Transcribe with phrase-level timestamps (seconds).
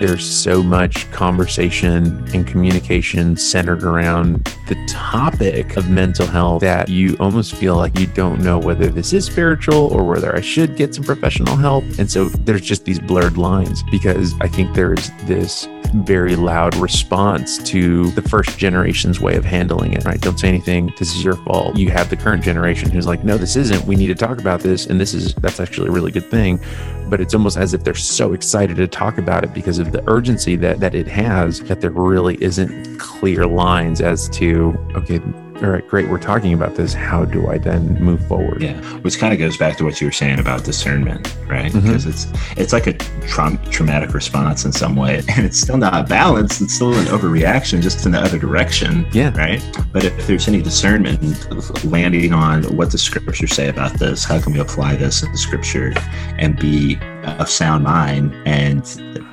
[0.00, 7.16] there's so much conversation and communication centered around the topic of mental health that you
[7.18, 10.94] almost feel like you don't know whether this is spiritual or whether I should get
[10.94, 11.84] some professional help.
[11.98, 17.58] And so there's just these blurred lines because I think there's this very loud response
[17.70, 20.20] to the first generation's way of handling it, right?
[20.20, 20.92] Don't say anything.
[20.98, 21.76] This is your fault.
[21.76, 23.84] You have the current generation who's like, no, this isn't.
[23.84, 24.86] We need to talk about this.
[24.86, 26.60] And this is, that's actually a really good thing.
[27.08, 30.08] But it's almost as if they're so excited to talk about it because of the
[30.10, 35.20] urgency that, that it has that there really isn't clear lines as to, okay,
[35.62, 36.94] all right, great, we're talking about this.
[36.94, 38.62] How do I then move forward?
[38.62, 41.72] Yeah, which kind of goes back to what you were saying about discernment, right?
[41.72, 41.86] Mm-hmm.
[41.86, 42.26] Because it's
[42.56, 42.92] it's like a
[43.26, 46.60] tra- traumatic response in some way, and it's still not balanced.
[46.60, 49.06] It's still an overreaction, just in the other direction.
[49.12, 49.60] Yeah, right.
[49.92, 54.52] But if there's any discernment, landing on what the scriptures say about this, how can
[54.52, 55.92] we apply this in the scripture,
[56.38, 56.98] and be
[57.38, 58.82] of sound mind and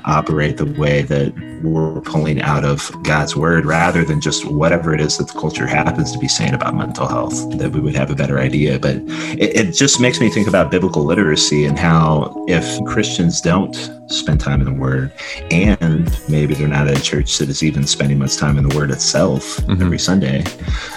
[0.05, 5.01] operate the way that we're pulling out of God's word rather than just whatever it
[5.01, 8.11] is that the culture happens to be saying about mental health, that we would have
[8.11, 8.79] a better idea.
[8.79, 13.73] But it, it just makes me think about biblical literacy and how if Christians don't
[14.07, 15.11] spend time in the word
[15.49, 18.75] and maybe they're not at a church that is even spending much time in the
[18.75, 19.81] word itself mm-hmm.
[19.81, 20.43] every Sunday,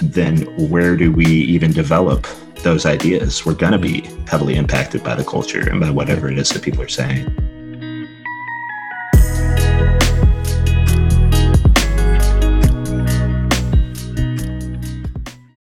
[0.01, 2.27] then where do we even develop
[2.63, 3.45] those ideas?
[3.45, 6.61] We're going to be heavily impacted by the culture and by whatever it is that
[6.61, 7.38] people are saying.